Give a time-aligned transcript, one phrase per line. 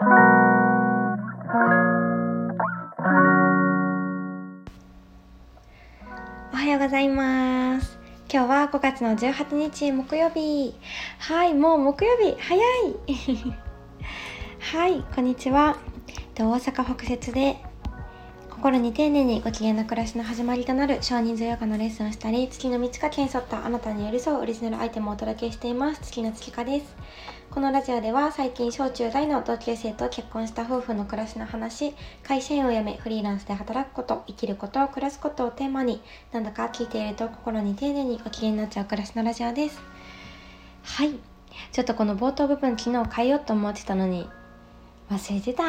[6.56, 7.98] はようございます。
[8.32, 10.76] 今日は5月の18日木曜日。
[11.18, 12.94] はいもう木曜日早い。
[14.72, 15.76] はいこんにちは。
[16.36, 17.56] 大阪北節で
[18.58, 26.00] 心に丁寧にご機嫌な暮らしの始まりとなる少人数ヨガのレッスンをしたり月の満ち欠けに沿ったあなたに寄り添うオリジナルアイテムをお届けしています。
[26.00, 26.96] 月の月花です。
[27.52, 31.94] このラジオでは最近小中大の同級生と結婚した夫婦の暮らしの話
[32.24, 36.02] 会社員を辞めフリーランスで働くこと生きること暮らすことをテーマに
[36.32, 39.80] なんだか聞いていると心に丁寧にご機嫌になっちゃう暮らしのラジオです。
[40.82, 41.12] はい。
[41.70, 44.28] ちょっとこの冒頭部分昨日変えようと思ってたのに
[45.12, 45.62] 忘れてた。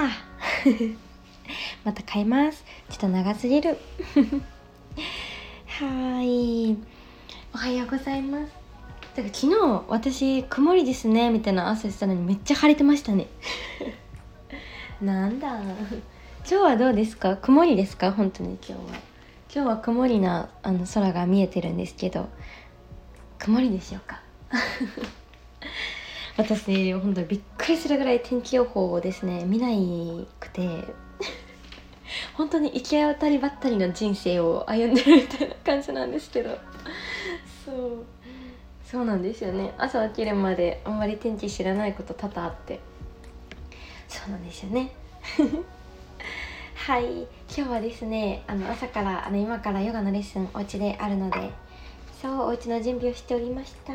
[1.83, 2.63] また変えます。
[2.89, 3.77] ちょっと長すぎる。
[5.67, 6.77] はい。
[7.53, 8.51] おはようございます。
[9.15, 11.29] だから昨日私曇りですね。
[11.29, 13.27] みたいな朝したのにめっちゃ晴れてましたね。
[15.01, 15.59] なんだ。
[15.59, 15.65] 今
[16.45, 17.37] 日はどうですか？
[17.37, 18.11] 曇りですか？
[18.11, 18.79] 本当に今日は。
[19.53, 22.29] 今日は曇りなあの空が見えてるんですけど。
[23.39, 24.21] 曇りでしょうか？
[26.37, 30.85] 私本当にびっくりするぐらい天気予報をですね見ないくて。
[32.39, 36.57] 本当に行き当たりばったりの人生を歩んでるみたいな感じなんですけど。
[37.65, 38.05] そう。
[38.85, 39.73] そうなんですよね。
[39.77, 42.79] 朝起きるまであんまり天気知らないこと多々あって。
[44.07, 44.89] そうなんですよね。
[46.87, 47.23] はい。
[47.23, 51.51] 今日はですねあの朝からあの今からヨガのレッスンお家であるので
[52.21, 53.91] そうお家の準備をしておりました。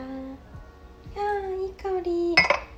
[1.16, 2.34] あーいい香り。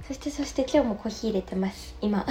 [0.06, 1.96] そしてそして今日もコーヒー入れてます。
[2.00, 2.24] 今。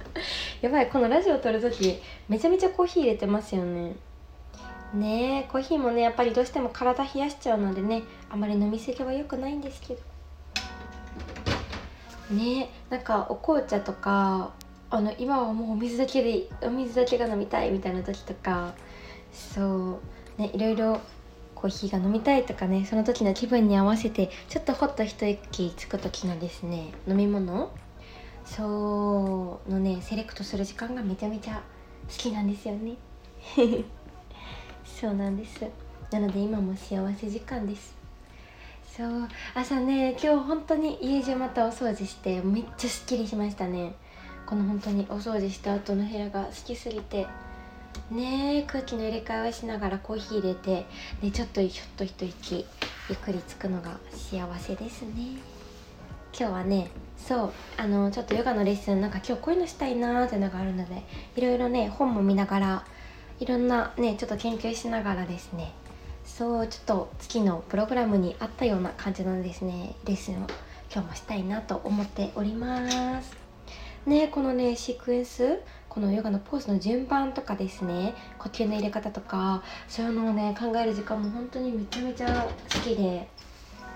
[0.60, 3.94] やばいこのラジオ撮る時めちゃめちゃコーヒー入れてますよね。
[4.94, 10.00] ねえコーヒーもねやっぱりどうしても体冷やしちゃうのでねあまり飲みすぎは良くないんですけど。
[12.30, 14.52] ねえなんかお紅茶とか
[14.90, 18.72] あの今はもうお水だけでお水だけが飲みたいみたいな時とか
[19.32, 20.00] そ
[20.38, 20.40] う。
[20.40, 21.00] ねいろいろ
[21.62, 27.70] コーヒーが飲みたいとかねその時の気分に合わせてちょっとほっと一息つく時のですね飲み物。
[28.44, 31.62] そうのねセレクトする時間がめちゃめちゃ
[32.08, 32.96] 好きなんですよね。
[34.84, 35.64] そうなんです。
[36.10, 37.94] なので今も幸せ時間です。
[38.84, 43.94] そう朝ね今日本当に家中またお掃除してめっちゃすっきりしましたね。
[44.46, 47.28] この本当にお掃除した後の部屋が好きすぎて
[48.10, 50.86] ね空気の入れ替えをしながらコーヒー入れて
[51.22, 52.66] でちょっとひょっと一息
[53.08, 55.38] ゆっくりつくのが幸せですね。
[56.38, 61.02] 今日はねそうあのちょっとヨガのレッスンなんか今日こういうのしたいなーっていうのがあるので
[61.36, 62.84] いろいろね本も見ながら
[63.38, 65.72] いろんなねちょっと研究しながらですね。
[66.24, 70.46] そうちょっと月のプログラムに合ったような感じのですねレッスンを
[70.92, 73.41] 今日もしたいなと思っております。
[74.06, 83.28] ねこのねシークエンスこのヨガのポーズの順番とかですね呼吸の入れ方とかそういうのをね考える時間も本当にめちゃめちゃ好きで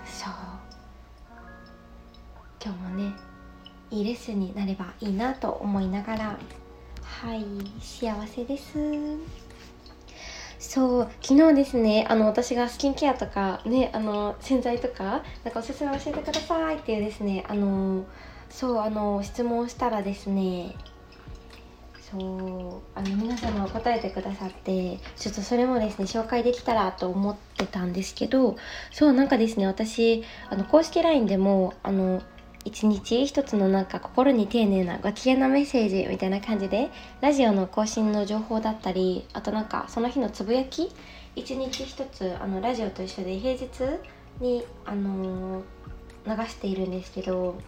[0.05, 0.33] そう。
[2.63, 3.13] 今日もね
[3.91, 6.39] いいレッスンになればいいなと思いながら
[7.01, 7.45] はい
[7.81, 8.77] 幸せです。
[10.59, 18.05] そう昨日ですねあの私がスキンケアとかねあの洗剤とかなんかおすすめ教えてくださいっていうですねあの
[18.49, 20.75] そうあの質問したらですね
[22.11, 28.55] そうあの皆様答えてくださってちょっとそれもですね紹介できたらと思ってたんですけど
[28.91, 32.21] そうなんかですね私あの公式 LINE でもあの
[32.63, 36.89] 一日一つのなんか心に丁寧なご機嫌なメッセージみたいな感じで
[37.21, 40.91] ラジオの更新の情報だったりあとなんかその日のつぶやき
[41.35, 43.69] 一日一つあのラジオと一緒で平日
[44.41, 47.59] に、あのー、流しているんですけど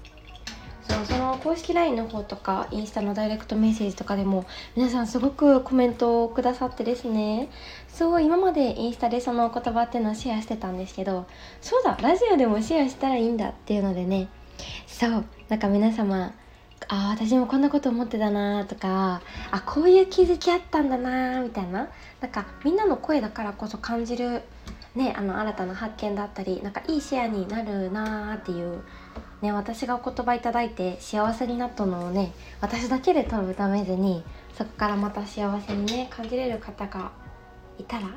[0.89, 4.45] そうその公式 LINE の方とかインスタのダイレクトメッセージとかでも
[4.75, 7.49] 皆さんすごくコメントをくださってですね。
[7.87, 11.27] そう今までインスタでその言葉っていうのをシェアしてたんですけど
[11.61, 14.29] そうだラジオでもシェアしたらいいんだっていうのでね。
[14.87, 16.33] そうなんか皆様
[16.87, 19.21] あ私もこんなこと思ってたなとか
[19.51, 21.89] あこういう気づきあったんだなみたいな。
[22.19, 24.41] なんかみんなの声だからこそ感じる
[24.95, 28.83] ねあの新たな発見だったりなんかいいシェアになるなっていう
[29.41, 32.31] ね私がお言葉いただいて幸せになったのをね
[32.61, 34.23] 私だけで多分ダメずに
[34.57, 37.11] そこからまた幸せにね感じれる方が
[37.77, 38.09] いたら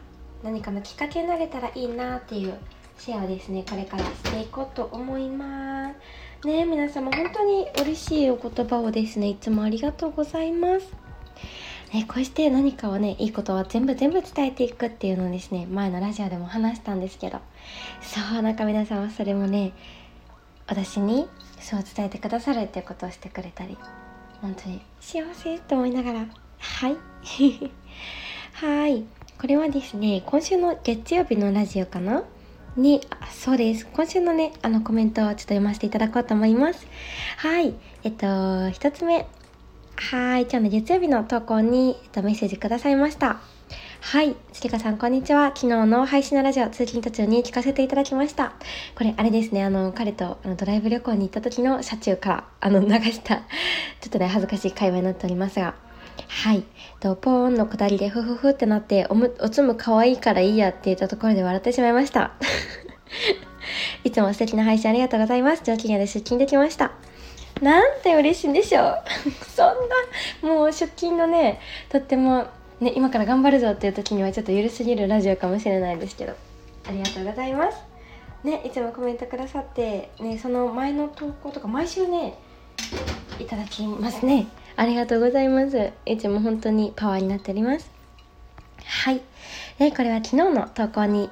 [0.42, 2.54] 何かのきっかけになれたらいいなっていう
[2.98, 5.92] シェアをですねこれからしていこうと思いま
[6.42, 6.46] す。
[6.46, 10.86] ね皆様本当に嬉しいお言葉をですねいつもありがとうございます。
[11.92, 17.40] ね、こうして何かをねいいことは全部全部伝えていくっていうのをですね前のラジオでも話したんですけど。
[18.00, 19.72] そうなんか皆さんはそれもね
[20.66, 21.28] 私に
[21.60, 23.76] そう伝えてくださるっていうことをしてくれたり
[24.40, 26.26] 本当に幸せと思いながら
[26.62, 26.96] はい。
[28.54, 29.04] はい。
[29.40, 32.22] これはですね今週の月曜日のラジオかな？
[32.76, 33.86] にあそうです。
[33.86, 36.86] 今週のねあのコメントをちょっと読ませていただこうと思います。
[37.38, 37.74] はい。
[38.04, 39.26] えっと1つ目。
[39.96, 40.42] はい。
[40.42, 43.40] 今日の月曜日の投稿に、えっと、メッセージくださいました。
[44.04, 44.34] はい。
[44.52, 45.52] つりかさん、こんにちは。
[45.54, 48.52] 昨日の配信のラジオ、通勤途中に聞かせていただきました。
[48.96, 49.62] これ、あれですね。
[49.62, 53.42] あの、彼とあのドライブ旅行に行った時の車中から、あの、流した、ちょ
[54.08, 55.76] っとね、恥ずかしい会話になっておりますが、
[56.26, 56.64] はい。
[56.98, 62.32] と、ポーンの下りでふふふってなって、おむ、おつむ可愛いからいいやって言ったところで笑ってしまいました。
[64.02, 65.62] いつも素敵な配信ありがとうございます。
[65.62, 66.90] 上機嫌で出勤できました。
[67.60, 69.02] なんて嬉しいんでしょう。
[69.48, 69.66] そん
[70.42, 72.48] な、もう出勤のね、とっても
[72.82, 76.34] ね、今から頑張るぞっていう時にはちょっと緩すぎるラジオかもしれないですけど
[76.88, 77.78] ありがとうございます
[78.42, 82.36] ねいつもコメントくださってねその前の投稿とか毎週ね
[83.38, 87.88] いただきますねありがとうございますいつも本当にパワーになっております
[88.84, 89.20] はい
[89.78, 91.30] でこれは昨日の投稿に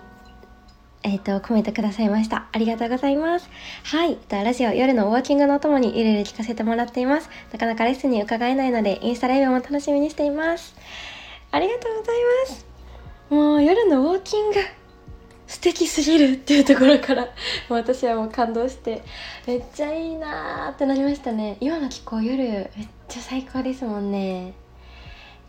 [1.02, 2.46] えっ、ー、と、コメントくださいました。
[2.52, 3.48] ありがとうございます。
[3.84, 4.18] はい。
[4.28, 7.30] ラジオ、夜のウォーキングのお供にゆるゆる聞かせてもらっています。
[7.52, 10.74] なかなかレッスンに伺えないので、インスタライブも楽しみにしています。
[11.52, 12.16] ありがとうござい
[12.48, 12.66] ます。
[13.30, 14.56] もう夜のウォーキング
[15.46, 17.28] 素敵すぎるっていうところから
[17.68, 19.02] 私はもう感動して
[19.46, 21.56] めっちゃいいなーってなりましたね。
[21.60, 24.54] 今の気候夜めっちゃ最高ですもんね。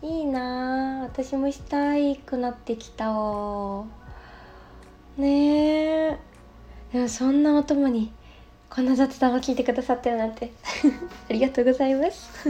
[0.02, 3.12] いいなー私もしたいくなってきた
[5.16, 6.18] ねえ
[6.92, 8.12] でもそんなお供に
[8.68, 10.50] こんな雑談を聞いてくださってるなんて。
[11.30, 12.48] ありがとうございます。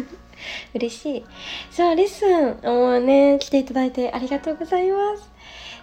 [0.75, 1.25] 嬉しい。
[1.71, 5.31] そうレッスンもうね来ていただいてありがとうございます。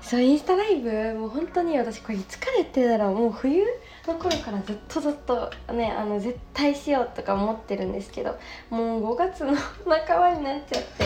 [0.02, 3.64] そうインスタライブもう本当に私これ疲れてたらもう冬
[4.08, 8.38] の頃からずっとずっとねあの絶対しようとか思ってるんですけど
[8.70, 11.06] もう5月の半ばになっちゃって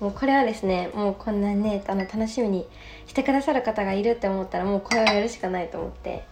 [0.00, 2.66] もうこれはですねもうこんなねあの楽しみに
[3.06, 6.24] してくださる方がいるって思ったらもうこれをやるしかないと思って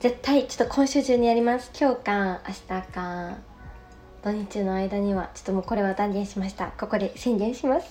[0.00, 1.70] 絶対ちょっと今週中にやります。
[1.78, 3.49] 今日か明日か。
[4.22, 6.72] 土日の間にはちょっともうこれは断言しました。
[6.78, 7.86] ここで宣言します。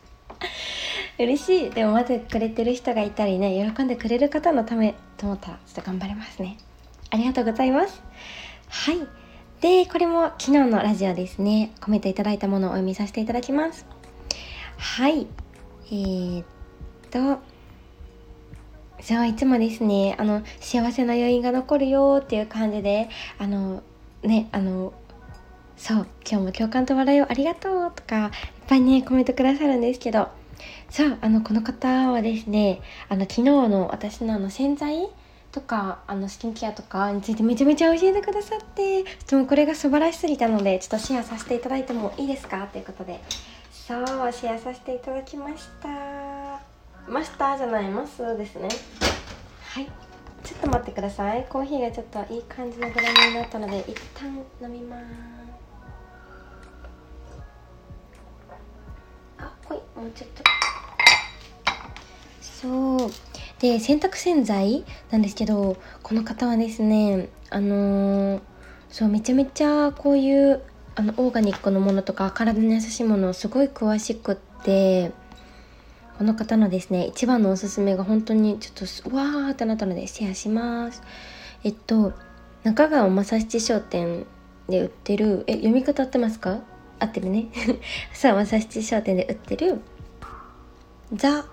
[1.18, 1.70] 嬉しい。
[1.70, 6.58] でも待ってくれてる人がいたりね喜んでくれる方のためと思ったらちょっと頑張れますね。
[7.10, 8.02] ありがとうございます。
[8.68, 8.98] はい。
[9.60, 11.72] でこれも昨日のラジオですね。
[11.80, 13.86] コメントいただいたものをお読みさせていただきます。
[14.76, 15.26] はい。
[15.86, 16.44] えー、っ
[17.10, 17.40] と
[19.00, 23.82] そういつもですねあの幸せな余韻が残るよっていう感じであの
[24.22, 24.92] ねあの
[25.76, 28.30] そう今日も共感と笑いをありがとうとかいっ
[28.68, 30.28] ぱいねコメントくださるんですけど。
[30.88, 35.08] そうあのこの方はですねあの昨日の私のあの洗剤
[35.50, 42.66] とかあのスキンケアとかについてめちゃめちゃ教えてくださってともこれが素晴らしすぎたのでちょっとシェアさせていただいてもいいですか？
[42.68, 43.20] ということで。
[43.72, 45.88] そうシェアさせていただきました。
[47.08, 48.68] マスターじゃないますですね。
[49.62, 49.90] はい。
[50.44, 51.44] ちょっと待ってください。
[51.48, 54.28] コーヒーがちょっといい感じのグラムになったので一旦
[54.62, 55.04] 飲みます
[59.96, 60.42] もうちょっと
[62.40, 63.10] そう。
[63.60, 68.40] で洗濯洗剤なんですけどこの方はですねあのー、
[68.90, 70.60] そうめちゃめちゃこういう
[70.96, 75.12] あのオーガニックのものとか体に優しいものをすごい詳しくって
[76.18, 81.02] この方のですね一番のおすすめが本当にちょっとわーってなったのでシェアします。
[81.62, 82.12] えっと
[82.64, 84.26] 中川正七商店
[84.68, 86.60] で売ってるえ読み方合ってますか？
[87.04, 87.46] 合ってるね。
[88.12, 89.80] さあ正七商店で売ってる
[91.12, 91.44] ザ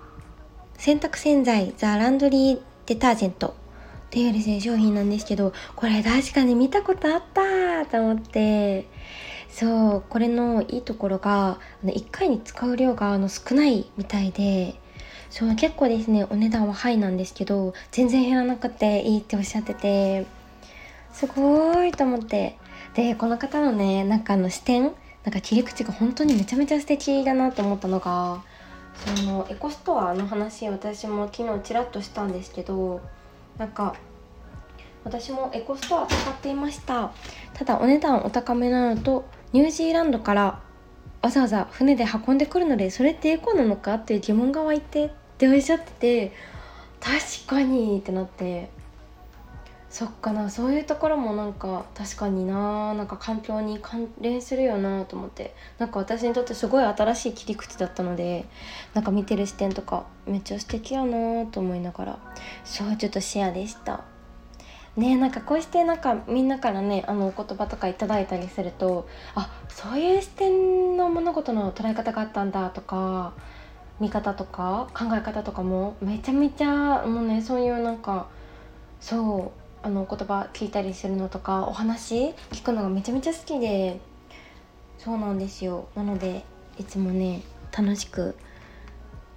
[0.77, 3.49] 洗濯洗剤ザランドリーデタージェント。
[3.49, 8.85] っていうですね商品なんですけどこれ確かに見たことあったと思って。
[9.49, 14.75] そうこれのいいところが1回に使う量があの少ないみたいで。
[15.29, 20.25] そう結構ですねお値段はハイなんですけど全然減らなくていいっておっしゃってて。
[21.13, 22.57] すごいと思って。
[22.95, 24.91] でこの方のねなんかあの視点
[25.23, 28.41] なんか切り口が本当にめちゃめちゃ素敵だなと思ったのが
[29.17, 33.01] そのエコストアの話私も昨日ちらっとしたんですけど
[33.57, 33.95] なんか
[35.03, 37.11] 私もエコストア使っていました。
[37.53, 40.59] ただお値段お高めなのとニュージーランドから
[41.21, 46.33] わざわざ船で運んでくるのでそれってエコなのかっていう疑問が湧いてっておっしゃってて
[46.99, 48.69] 確かにってなって。
[49.91, 55.53] そっかなそういうところもなんか確かにななんか環境に関連するよなと思って。
[55.79, 58.45] なんか私にとってすごい新しい切り口だったので
[58.93, 62.19] なんか見てる視点とかめっちゃ素敵やなと思いながら。
[62.63, 64.05] そうちょっとシェアでした。
[64.95, 73.33] ねなんかこうしてなんかみんなからねあのお言葉とかいただいたりするとあそういう視点の物事の捉え方があったんだとか
[73.99, 78.27] 見方とか考え方とかもめちゃめちゃもうねそういうなんか
[78.99, 83.99] そうあの言葉聞いたりするのとかお話聞くのがめちゃめちゃ好きで
[84.97, 85.87] そうなんですよ。
[85.95, 86.43] なので
[86.77, 87.41] いつもね
[87.75, 88.35] 楽しく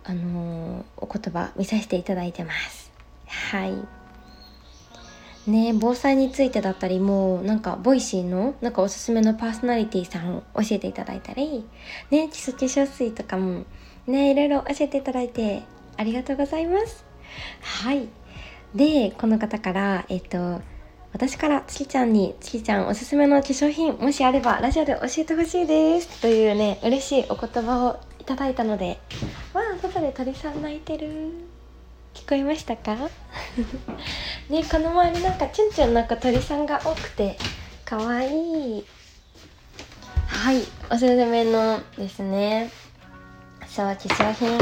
[0.04, 2.92] あのー、お言葉見させていただいてます。
[3.26, 3.74] はい。
[5.50, 11.66] ね防災についてだったりもうなんか Voicy のなんかおすすめのパーソナリティさんを教えていただいたり
[12.10, 13.64] ね基礎化粧水とかも
[14.06, 15.62] ねいろいろ教えていただいて
[15.96, 17.04] ありがとうございます。
[17.60, 18.08] はい。
[18.74, 20.60] でこの方からえっと
[21.12, 28.98] 私から月ちゃんに月ちゃんおすすめの化粧品もしあればラジオで教えてほしいですというね嬉しいお言葉をいただいたので
[29.52, 31.30] わあ外で鳥さん泣いてる。
[32.14, 32.94] 聞こえましたか？
[34.48, 37.36] ねこの周りなんかチュンチュンなんか鳥さんが多くて
[37.84, 38.84] かわいい。
[40.26, 42.70] はいおすすめのですね
[43.68, 44.58] そう化粧品。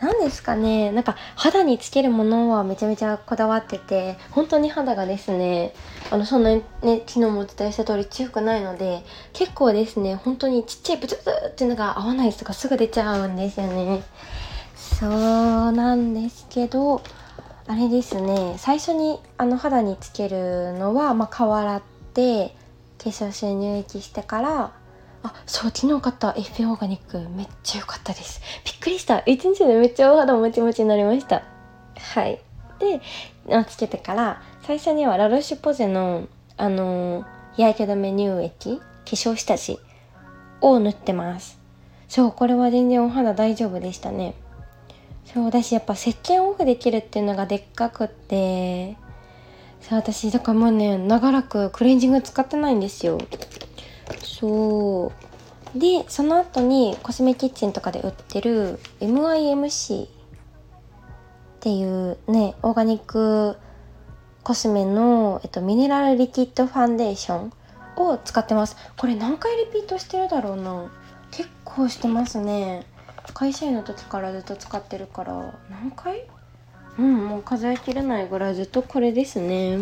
[0.00, 0.92] 何ですかね。
[0.92, 5.74] なんか肌につけるものはめちゃめちゃこだわってて本当に肌がですね
[6.10, 9.02] あのそんなにね昨日もお伝えした通り強くないので
[9.32, 14.02] 結構ですね本当にちっちゃいブツブツっていうのが合わない人がすぐ出ちゃうんですよね。
[14.76, 17.02] そうなんですけど
[17.66, 18.54] あれですね。
[18.56, 21.82] 最初にあの肌につけるのは、まあ、顔洗っ
[22.14, 22.54] て
[22.98, 24.72] 化粧水乳液してから
[25.22, 27.18] あそう昨日買ったエッフェオーガニック。
[27.30, 28.40] めっちゃ良かったです。
[28.64, 29.20] びっくりした。
[29.26, 31.42] 一日でめっちゃお肌もちもちになりました。
[31.96, 32.40] はい。
[32.78, 33.00] で
[33.66, 37.24] つけてから最初にはラロッシュポゼのあの
[37.56, 39.78] 日焼け止め乳液化粧下地
[40.60, 41.58] を塗ってます。
[42.08, 44.34] そうこれは全然お肌大丈夫でしたね。
[45.24, 48.96] そう私やっぱ石鹸オフできるっていうのがでっかくって
[49.80, 53.18] そう私だからもうね長らくクレンジング使ってないんですよ。
[54.22, 55.12] そ
[55.74, 55.78] う。
[55.78, 60.08] でその後にコスメキッチンとかで売ってる MIMC っ
[61.60, 63.56] ていうねオーガニック
[64.42, 67.52] コスメの、えっと、ミネラルリキッドファンデーション
[67.96, 68.76] を使ってます。
[68.96, 70.90] これ何回リピートしてるだろうな。
[71.30, 72.86] 結構してますね。
[73.34, 75.54] 会社員の時からずっと使ってるから。
[75.68, 76.24] 何回？
[76.98, 79.78] うんもう数えきれないぐらいずっとこれですね。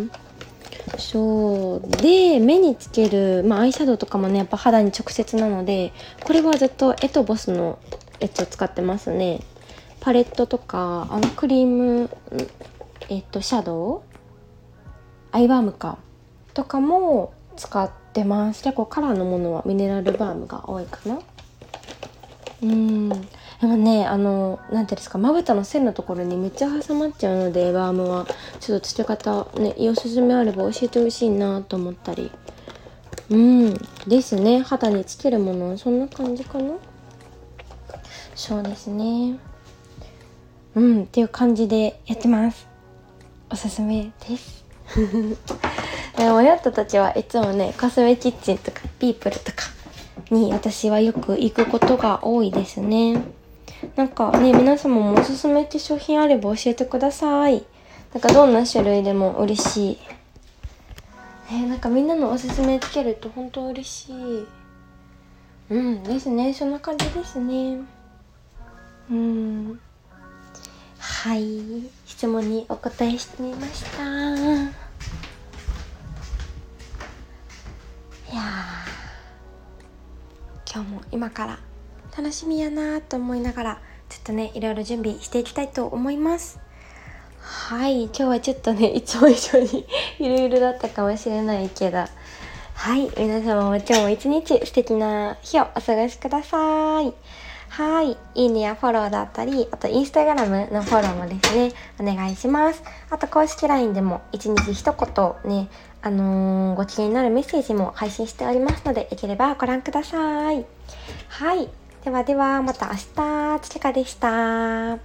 [0.99, 1.89] そう。
[2.03, 5.93] で目につける、まあ、アイシャドウとかもねやっぱ肌に直接なので
[6.25, 7.79] これはずっとエトボスの
[8.21, 9.41] やつを使ってますね。
[10.01, 12.11] パレットとかあのクリーム
[13.09, 14.01] えっとシャドウ？
[15.33, 15.99] アイバームか
[16.55, 18.63] とかも使ってます。
[18.63, 21.19] 結構カラーのものはミネラルバームが多いかな。
[22.63, 23.11] うん。
[23.61, 28.27] でもねあの何ていうんですかまぶたの線のところにめっちゃ挟まっちゃうのでバームは。
[28.61, 32.31] ちょっとつけ方ねおすすめあれば教えてほしいなと思ったり。
[33.31, 33.75] うん
[34.07, 34.61] ですね。
[34.61, 35.77] 肌につけるもの。
[35.79, 36.75] そんな感じかな？
[38.35, 39.39] そうですね。
[40.75, 42.69] うんっていう感じでやってます。
[43.51, 44.65] おすすめです。
[46.17, 49.65] でも親たちはいつもねコスメキッチンとかピープルとか
[50.31, 53.23] に私はよく行くことが多いですね。
[53.97, 57.65] なんかね、皆様もおすすめ化粧品あれば教えてください。
[58.13, 59.99] なんかどんな種類でも嬉しい。
[61.51, 64.47] ね、なんかみんなのおすすめつけると本当嬉しい。
[65.71, 66.53] うんですね。
[66.53, 67.79] そんな感じですね。
[69.11, 69.81] うん。
[70.99, 71.89] はい。
[72.05, 74.05] 質問にお答えしてみました。
[78.31, 78.43] いや
[80.71, 81.59] 今日も今から
[82.17, 86.59] 楽しみやなと思いながらちょっとねいろいろ準備していきたいと思います
[87.41, 89.87] はい今日はちょっとねいつも以上に
[90.19, 97.13] いろいろだったかもしれないけどはい皆様も今日も一日素敵な日をお過ごしください
[97.69, 98.17] はい。
[98.35, 102.83] いいねやフォローだったり、あとインスタグラムのフォローもですね、お願いします。
[103.11, 105.69] あと公式 LINE でも一日一言ね、
[106.01, 110.65] あのー、ご機嫌になるメッセージも配信しておりますので、よければご覧ください。
[111.29, 111.69] はい。
[112.07, 115.01] ではではまた明日ちかでした。